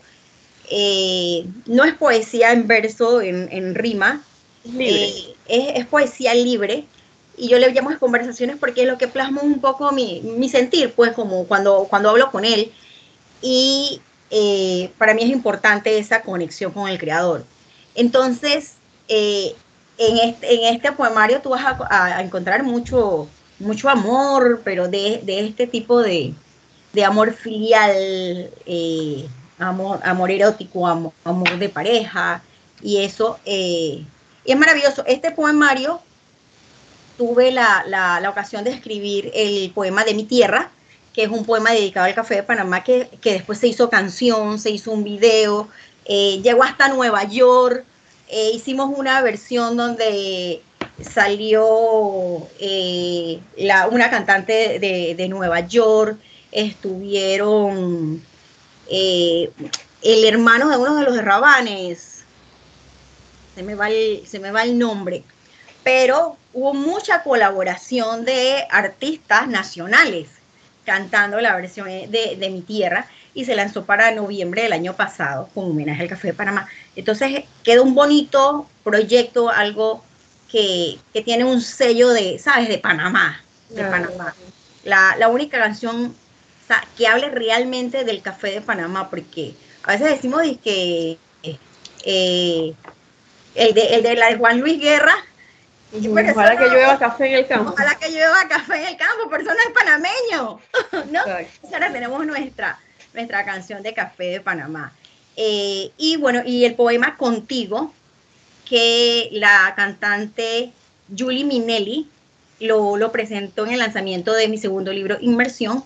[0.69, 4.23] eh, no es poesía en verso, en, rima,
[4.79, 6.85] eh, es, es, poesía libre,
[7.37, 10.93] y yo le llamo conversaciones porque es lo que plasma un poco mi, mi sentir,
[10.93, 12.71] pues como cuando, cuando hablo con él.
[13.41, 17.45] Y eh, para mí es importante esa conexión con el creador.
[17.95, 18.75] Entonces,
[19.07, 19.55] eh,
[19.97, 23.27] en, este, en este poemario tú vas a, encontrar mucho,
[23.59, 26.33] mucho amor, pero de, de este tipo de,
[26.93, 27.91] de amor filial,
[28.65, 32.43] eh, amor, amor erótico, amor, amor, de pareja,
[32.81, 35.03] y eso es maravilloso.
[35.05, 36.01] Este poemario
[37.21, 40.71] tuve la, la, ocasión de escribir el poema de mi tierra,
[41.13, 44.57] que es un poema dedicado al café de Panamá, que, que después se hizo canción,
[44.57, 45.67] se hizo un video,
[46.05, 47.85] eh, llegó hasta Nueva York,
[48.27, 50.63] eh, hicimos una versión donde
[50.99, 56.17] salió eh, la, una cantante de, Nueva York,
[56.51, 58.23] estuvieron
[58.89, 62.23] el hermano de uno de los Rabanes,
[63.53, 65.23] se me, va el, se me va el nombre,
[65.83, 70.29] pero hubo mucha colaboración de artistas nacionales
[70.85, 75.49] cantando la versión de, de Mi Tierra y se lanzó para noviembre del año pasado
[75.53, 76.67] con homenaje al Café de Panamá.
[76.95, 80.03] Entonces queda un bonito proyecto, algo
[80.51, 82.67] que, tiene un sello de, ¿sabes?
[82.67, 83.41] De Panamá.
[83.69, 84.35] De Panamá.
[84.83, 86.13] La, única canción
[86.97, 91.17] que hable realmente del café de Panamá, porque a veces decimos que
[92.03, 92.73] eh,
[93.55, 95.13] el, de, el de la de Juan Luis Guerra.
[95.93, 97.71] Ojalá que llueva café en el campo.
[97.71, 100.59] Ojalá que llueva café en el campo, pero eso no es panameño.
[101.11, 101.19] ¿no?
[101.73, 102.79] ahora tenemos nuestra,
[103.13, 104.93] nuestra canción de café de Panamá.
[105.35, 107.93] Eh, y bueno, y el poema Contigo,
[108.65, 110.71] que la cantante
[111.17, 112.09] Julie Minelli
[112.59, 115.83] lo, lo, presentó en el lanzamiento de mi segundo libro, Inmersión,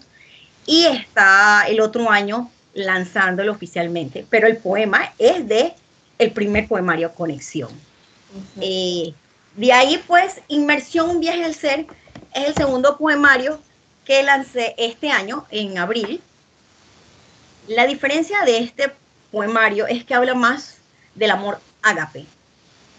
[0.65, 4.26] y está el otro año lanzándolo oficialmente.
[4.30, 5.74] Pero el poema es de
[6.20, 7.70] el primer poemario Conexión.
[8.60, 9.13] Eh,
[9.56, 11.88] de ahí, pues, Inmersión, un viaje al ser,
[12.34, 13.60] es el segundo poemario
[14.04, 16.22] que lancé este año, en abril.
[17.68, 18.91] La diferencia de este
[19.32, 20.78] poemario es que habla más
[21.15, 22.26] del amor ágape,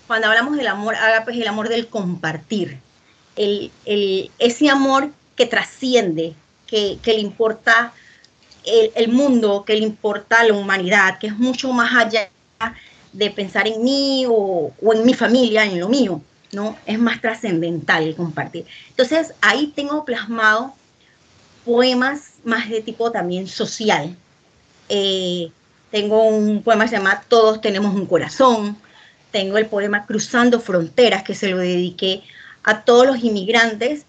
[0.07, 2.79] cuando hablamos del amor ágape es el amor del compartir,
[3.35, 3.73] el,
[4.39, 6.35] ese amor que trasciende,
[6.67, 7.93] que, le importa
[8.65, 12.31] el, mundo, que le importa la humanidad, que es mucho más allá
[13.13, 16.21] de pensar en mí o, en mi familia, en lo mío,
[16.53, 16.77] ¿no?
[16.87, 18.67] Es más trascendental el compartir.
[18.89, 20.75] Entonces ahí tengo plasmado
[21.65, 24.17] poemas más de tipo también social.
[24.89, 25.51] Eh,
[25.91, 28.77] tengo un poema que se llama Todos tenemos un corazón,
[29.33, 32.23] tengo el poema Cruzando Fronteras, que se lo dediqué
[32.63, 34.05] a todos los inmigrantes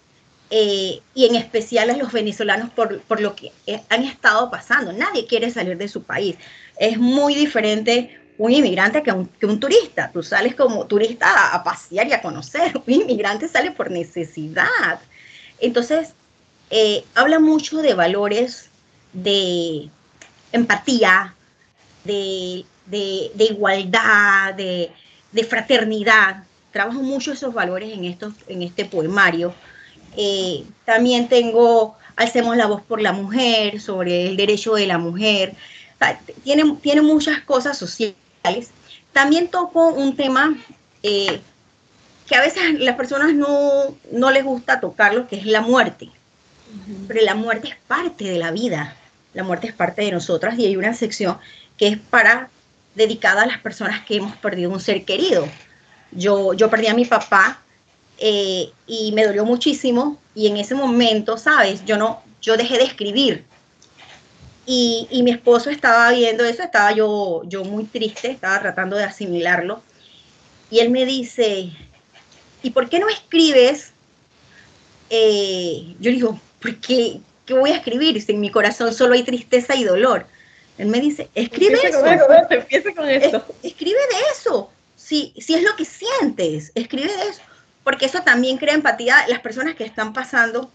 [0.49, 4.93] eh, y en especial a los venezolanos por, por, lo que eh, han estado pasando.
[4.93, 6.37] Nadie quiere salir de su país.
[6.79, 10.11] Es muy diferente un inmigrante que un, que un turista.
[10.11, 12.73] Tú sales como turista a, pasear y a conocer.
[12.87, 14.99] Un inmigrante sale por necesidad.
[15.59, 16.13] Entonces,
[16.69, 18.69] eh, habla mucho de valores
[19.13, 19.89] de
[20.51, 21.33] empatía,
[22.03, 24.91] de, de, de igualdad, de,
[25.31, 26.43] de fraternidad.
[26.71, 29.53] Trabajo mucho esos valores en, estos, en este poemario.
[30.15, 35.53] Eh, también tengo Alcemos la voz por la mujer, sobre el derecho de la mujer.
[36.43, 38.17] tiene, tiene muchas cosas sociales.
[39.13, 40.55] También toco un tema
[41.03, 41.41] eh,
[42.27, 46.09] que a veces las personas no, no les gusta tocarlo, que es la muerte.
[47.07, 48.95] Pero la muerte es parte de la vida.
[49.33, 51.37] La muerte es parte de nosotras y hay una sección
[51.77, 52.49] que es para
[52.95, 55.47] dedicada a las personas que hemos perdido un ser querido.
[56.11, 57.61] Yo, yo perdí a mi papá
[58.17, 61.85] eh, y me dolió muchísimo y en ese momento, ¿sabes?
[61.85, 63.45] Yo no, yo dejé de escribir.
[64.69, 69.05] Y, y, mi esposo estaba viendo eso, estaba yo, yo muy triste, estaba tratando de
[69.05, 69.81] asimilarlo.
[70.69, 71.71] Y él me dice,
[72.61, 73.93] ¿y por qué no escribes?
[75.09, 77.21] Eh, yo digo, ¿por qué?
[77.45, 80.25] ¿Qué voy a escribir si en mi corazón solo hay tristeza y dolor?
[80.77, 82.01] Él me dice, escribe eso.
[82.01, 84.69] Con eso, escribe de eso.
[84.97, 87.41] Si, si es lo que sientes, escribe de eso.
[87.85, 89.25] Porque eso también crea empatía.
[89.29, 90.69] Las personas que están pasando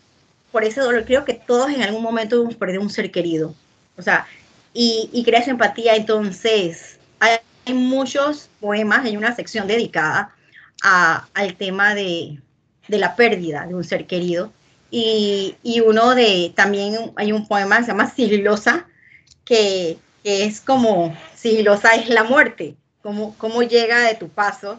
[0.51, 3.55] por ese dolor, creo que todos en algún momento hemos perdido un ser querido.
[3.97, 4.27] O sea,
[4.75, 5.97] y, y crea esa empatía.
[5.97, 7.39] Entonces, hay,
[7.75, 10.35] muchos poemas, hay una sección dedicada
[10.83, 12.39] a, al tema de,
[12.89, 14.53] de la pérdida de un ser querido.
[14.91, 18.87] Y, y, uno de, también hay un poema que se llama Sigilosa,
[19.45, 24.79] que, es como sigilosa es la muerte, cómo, cómo llega de tu paso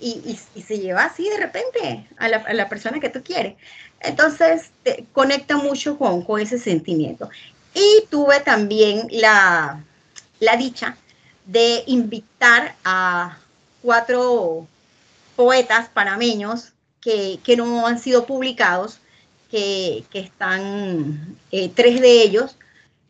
[0.00, 3.54] y, se lleva así de repente a la, persona que tú quieres.
[4.00, 7.30] Entonces, te conecta mucho con, con ese sentimiento.
[7.74, 9.82] Y tuve también la,
[10.40, 10.96] la dicha
[11.46, 13.38] de invitar a
[13.82, 14.66] cuatro
[15.36, 18.98] poetas panameños que, que no han sido publicados,
[19.50, 22.56] que, que están, eh, tres de ellos,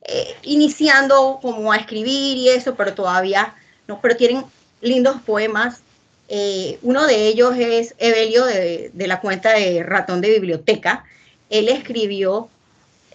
[0.04, 3.54] eh, iniciando como a escribir y eso, pero todavía
[3.86, 4.44] no, pero tienen
[4.80, 5.80] lindos poemas.
[6.28, 11.04] Eh, uno de ellos es Evelio de, la cuenta de Ratón de Biblioteca.
[11.50, 12.48] Él escribió,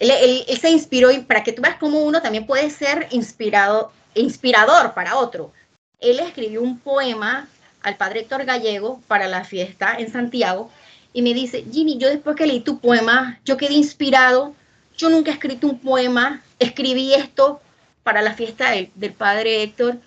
[0.00, 4.94] él, se inspiró y para que tú veas cómo uno también puede ser inspirado, inspirador
[4.94, 5.52] para otro.
[6.00, 7.48] Él escribió un poema
[7.82, 10.70] al padre Héctor Gallego para la fiesta en Santiago
[11.12, 14.54] y me dice, Ginny, yo después que leí tu poema, yo quedé inspirado
[14.98, 17.60] yo nunca he escrito un poema, escribí esto
[18.02, 19.98] para la fiesta del, padre Héctor,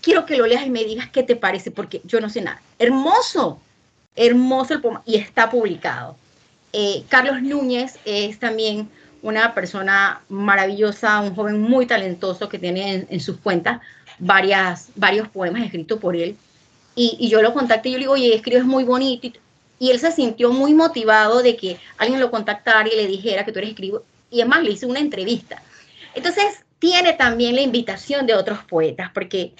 [0.00, 2.60] quiero que lo leas y me digas qué te parece, porque yo no sé nada.
[2.78, 3.60] Hermoso.
[4.16, 6.16] hermoso el poema y está publicado.
[6.72, 8.88] Eh, Carlos Núñez es también
[9.22, 13.80] una persona maravillosa, un joven muy talentoso que tiene en, sus cuentas
[14.18, 16.36] varias, varios poemas escritos por él.
[16.94, 19.28] Y, yo lo contacté y le digo, oye, escribes muy bonito.
[19.78, 23.52] Y, él se sintió muy motivado de que alguien lo contactara y le dijera que
[23.52, 24.02] tú eres escribo.
[24.30, 25.62] Y además le hice una entrevista.
[26.14, 29.52] Entonces, tiene también la invitación de otros poetas, porque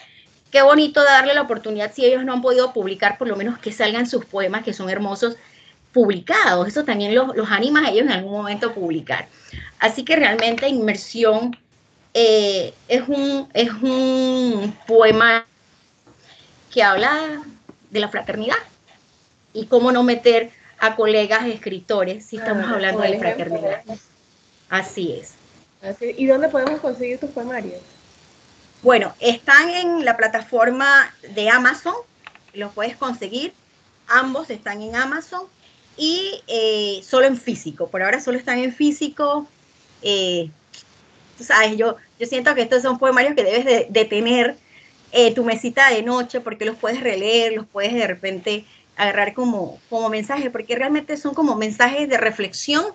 [0.50, 3.72] qué bonito darle la oportunidad, si ellos no han podido publicar, por lo menos que
[3.72, 5.36] salgan sus poemas, que son hermosos,
[5.92, 6.68] publicados.
[6.68, 9.28] Eso también los, los anima a ellos en algún momento a publicar.
[9.78, 11.56] Así que realmente Inmersión
[12.14, 15.46] eh, es, un, es un poema
[16.70, 17.42] que habla
[17.90, 18.56] de la fraternidad
[19.52, 23.82] y cómo no meter a colegas escritores si estamos ah, hablando de fraternidad.
[24.68, 25.34] Así es.
[26.16, 27.80] ¿Y dónde podemos conseguir tus poemarios?
[28.82, 31.94] Bueno, están en la plataforma de Amazon,
[32.52, 33.52] los puedes conseguir.
[34.08, 35.46] Ambos están en Amazon
[35.96, 37.88] y eh, solo en físico.
[37.88, 39.46] Por ahora solo están en físico.
[40.02, 40.50] Eh,
[41.38, 44.56] tú sabes, yo, yo siento que estos son poemarios que debes de, tener
[45.12, 48.64] eh, tu mesita de noche porque los puedes releer, los puedes de repente
[48.96, 52.86] agarrar como, como mensajes, porque realmente son como mensajes de reflexión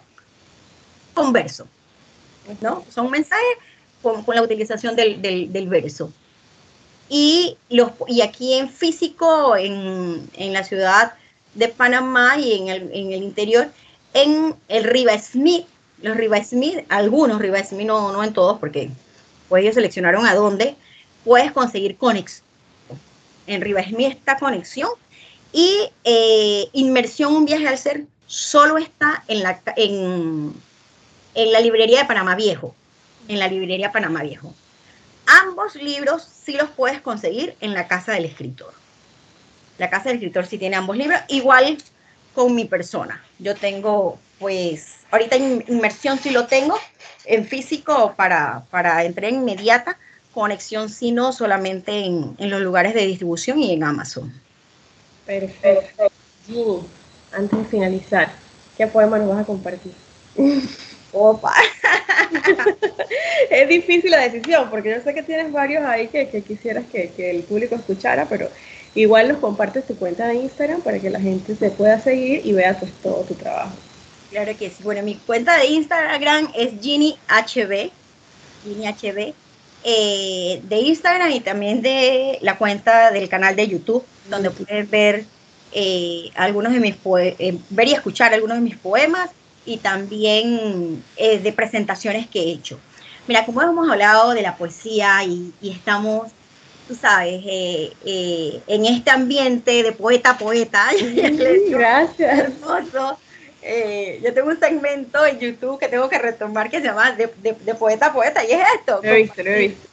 [1.14, 1.68] con verso,
[2.62, 2.86] ¿no?
[2.90, 3.58] Son mensajes
[4.02, 6.14] con, la utilización del, del, verso.
[7.10, 11.14] Y, los, y aquí en físico, en, en la ciudad
[11.54, 13.70] de Panamá y en el, en el interior,
[14.14, 15.66] en el Riva Smith,
[16.02, 18.90] los Riva Smith, algunos Riva Smith, no, no en todos, porque
[19.50, 20.76] pues ellos seleccionaron a dónde,
[21.24, 22.46] puedes conseguir conexión.
[23.48, 24.90] En Riva Smith está conexión
[25.54, 30.54] y eh, Inmersión, un viaje al ser, solo está en la, en,
[31.34, 32.76] en la librería de Panamá Viejo,
[33.28, 34.54] en la librería Panamá Viejo.
[35.26, 38.74] Ambos libros sí los puedes conseguir en la casa del escritor.
[39.78, 41.78] La Casa del Escritor sí tiene ambos libros, igual
[42.34, 43.24] con mi persona.
[43.40, 46.78] Yo tengo, pues, ahorita en inmersión sí lo tengo,
[47.26, 49.98] en físico para, para entrega inmediata,
[50.34, 54.32] conexión sí no, solamente en, los lugares de distribución y en Amazon.
[55.26, 56.12] Perfecto.
[57.34, 58.32] Antes de finalizar,
[58.78, 59.94] ¿qué poema nos vas a compartir?
[61.12, 61.54] Opa.
[63.50, 67.32] es difícil la decisión, porque yo sé que tienes varios ahí que, quisieras que, que,
[67.32, 68.50] el público escuchara, pero
[68.98, 72.52] Igual nos compartes tu cuenta de Instagram para que la gente te pueda seguir y
[72.54, 73.76] vea pues todo tu trabajo.
[74.32, 74.82] Claro que sí.
[74.82, 77.92] Bueno, mi cuenta de Instagram es GinnyHB,
[78.64, 79.36] GinnyHB,
[79.84, 85.26] eh, de Instagram y también de la cuenta del canal de YouTube, donde puedes ver
[85.74, 89.30] eh, algunos de mis eh, ver y escuchar algunos de mis poemas
[89.64, 92.80] y también de presentaciones que he hecho.
[93.28, 96.32] Mira, como hemos hablado de la poesía y, y estamos
[96.88, 100.90] tú sabes, eh, eh, en este ambiente de poeta poeta.
[101.70, 102.40] Gracias.
[102.40, 103.20] Hermoso.
[103.62, 107.28] Eh, yo tengo un segmento en YouTube que tengo que retomar que se llama de,
[107.76, 109.02] poeta poeta y es esto.
[109.04, 109.88] Lo he visto, lo he visto.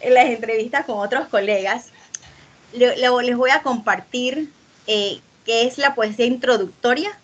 [0.00, 1.86] En las entrevistas con otros colegas,
[2.72, 4.50] les voy a compartir
[4.86, 7.18] qué es la poesía introductoria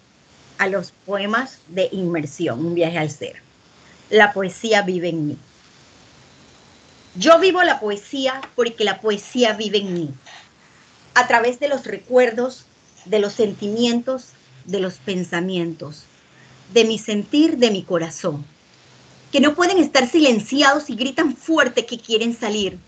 [0.59, 3.37] a los poemas de inmersión, un viaje al ser.
[4.11, 5.39] La poesía vive en mí.
[7.15, 10.11] Yo vivo la poesía porque la poesía vive en mí,
[11.15, 12.65] a través de los recuerdos,
[13.05, 14.29] de los sentimientos,
[14.65, 16.05] de los pensamientos,
[16.73, 18.47] de mi sentir, de mi corazón,
[19.31, 22.79] que no pueden estar silenciados y gritan fuerte que quieren salir.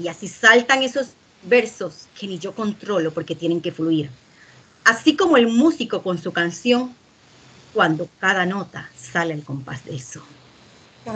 [0.00, 1.08] Y así saltan esos
[1.42, 4.10] versos que ni yo controlo porque tienen que fluir.
[4.84, 6.94] Así como el músico con su canción,
[7.74, 10.22] cuando cada nota sale al compás de eso.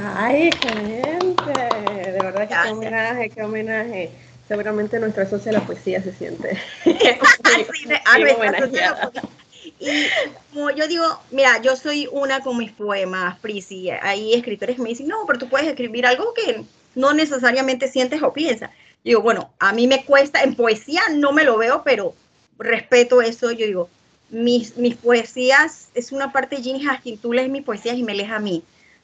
[0.00, 1.52] Ay, excelente.
[1.52, 4.10] De verdad que qué homenaje, qué homenaje.
[4.48, 6.58] Seguramente nuestra socia de la poesía se siente.
[9.80, 10.06] y
[10.52, 13.90] como yo digo, mira, yo soy una con mis poemas, Prisi.
[13.90, 16.64] Hay escritores que me dicen, no, pero tú puedes escribir algo que
[16.94, 18.70] no necesariamente sientes o piensas.
[19.04, 22.14] Yo digo, bueno, a mí me cuesta, en poesía no me lo veo, pero
[22.58, 23.50] respeto eso.
[23.50, 23.88] Yo digo,
[24.30, 28.14] mis, mis poesías es una parte de Ginny Haskin, tú lees mis poesías y me
[28.14, 28.62] lees a mí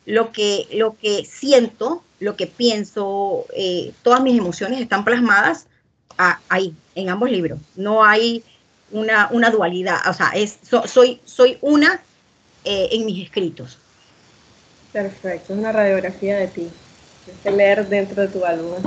[0.09, 5.67] lo que, lo que siento, lo que pienso, eh, todas mis emociones están plasmadas
[6.49, 7.61] ahí, en ambos libros.
[7.77, 8.43] No hay
[8.91, 12.01] una, una dualidad, o sea, es, soy, soy una
[12.65, 13.77] eh, en mis escritos.
[14.95, 16.69] Perfecto, es una radiografía de ti,
[17.43, 18.83] que leer dentro de tu álbum.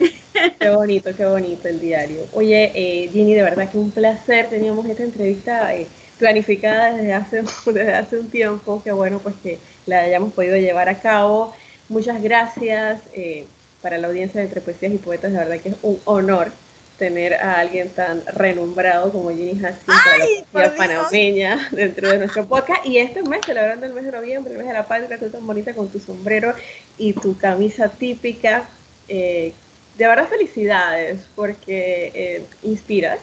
[0.58, 2.26] qué bonito, qué bonito el diario.
[2.32, 4.50] Oye, eh, Ginny, de verdad que un placer.
[4.50, 5.72] Teníamos esta entrevista
[6.18, 8.82] planificada desde hace, desde hace un tiempo.
[8.82, 11.54] Qué bueno, pues que la hayamos podido llevar a cabo.
[11.88, 13.46] Muchas gracias eh,
[13.80, 16.52] para la audiencia de Entre Poesías y Poetas, de verdad que es un honor
[16.98, 22.86] tener a alguien tan renombrado como Ginny Haskins para la panameña dentro de nuestro podcast.
[22.86, 25.46] Y este mes, celebrando el mes de noviembre, el mes de la patria, tú tan
[25.46, 26.54] bonita con tu sombrero
[26.96, 28.68] y tu camisa típica.
[29.08, 29.52] Eh,
[29.96, 33.20] de verdad felicidades porque eh, inspiras,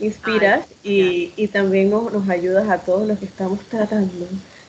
[0.00, 4.26] inspiras y, y, también nos, nos, ayudas a todos los que estamos tratando,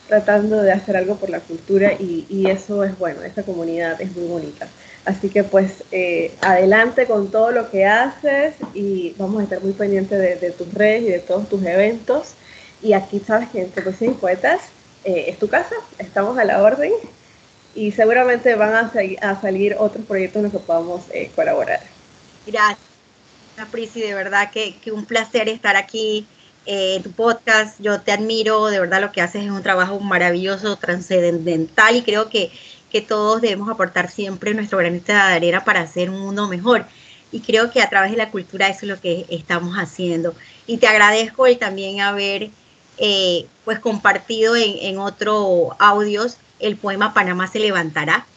[0.08, 4.16] tratando de hacer algo por la cultura y, y eso es bueno, esta comunidad es
[4.16, 4.68] muy bonita.
[5.06, 9.74] Así que pues eh, adelante con todo lo que haces y vamos a estar muy
[9.74, 12.36] pendientes de, tus redes y de todos tus eventos.
[12.82, 14.62] Y aquí sabes que Entre Poesía y Poetas
[15.04, 16.92] eh, es tu casa, estamos a la orden
[17.76, 18.92] y seguramente van a,
[19.22, 21.82] a salir otros proyectos en los que podamos eh, colaborar.
[22.48, 22.78] Gracias,
[23.72, 26.28] Prisi, de verdad que, que un placer estar aquí
[26.66, 27.80] en tu podcast.
[27.80, 32.30] Yo te admiro, de verdad lo que haces es un trabajo maravilloso, trascendental y creo
[32.30, 32.52] que
[32.94, 36.86] que todos debemos aportar siempre nuestro granito de arena para hacer un mundo mejor.
[37.32, 40.36] Y creo que a través de la cultura eso es lo que estamos haciendo.
[40.68, 42.52] Y te agradezco el también haber
[43.00, 48.28] eh, pues compartido en, en otros audios el poema Panamá se levantará.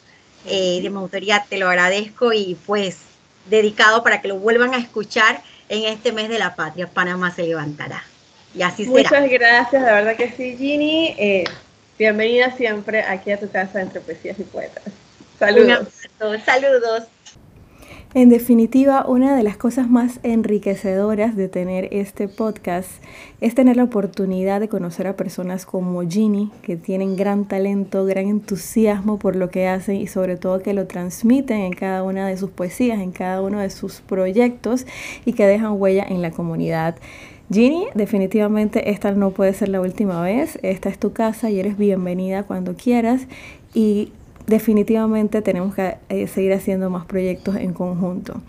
[0.46, 3.00] Eh, de mi autoría te lo agradezco y pues
[3.50, 7.42] dedicado para que lo vuelvan a escuchar en este mes de la patria, Panamá se
[7.42, 8.02] levantará.
[8.56, 8.96] Y así será.
[8.96, 11.14] Muchas gracias, la verdad que sí, Ginny.
[11.18, 11.44] Eh,
[11.98, 14.84] Bienvenida siempre aquí a tu casa entre poesías y poetas.
[15.38, 15.88] Saludos.
[16.44, 17.04] Saludos.
[18.12, 22.90] En definitiva, una de las cosas más enriquecedoras de tener este podcast
[23.40, 28.26] es tener la oportunidad de conocer a personas como Ginny, que tienen gran talento, gran
[28.26, 32.36] entusiasmo por lo que hacen y sobre todo que lo transmiten en cada una de
[32.36, 34.86] sus poesías, en cada uno de sus proyectos
[35.24, 36.96] y que dejan huella en la comunidad.
[37.50, 40.58] Ginny, definitivamente esta no puede ser la última vez.
[40.62, 43.28] Esta es tu casa y eres bienvenida cuando quieras.
[43.72, 44.12] Y
[44.46, 48.42] definitivamente tenemos que eh, seguir haciendo más proyectos en conjunto.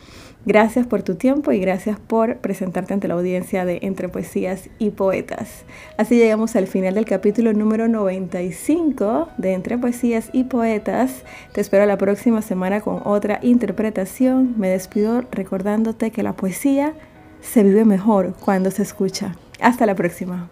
[0.47, 4.91] Gracias por tu tiempo y gracias por presentarte ante la audiencia de Entre Poesías y
[4.91, 5.65] Poetas.
[5.97, 11.23] Así llegamos al final del capítulo número 95 de Entre Poesías y Poetas.
[11.51, 14.55] Te espero la próxima semana con otra interpretación.
[14.57, 16.93] Me despido recordándote que la poesía
[17.51, 19.35] se vive mejor cuando se escucha.
[19.59, 20.49] Hasta la próxima.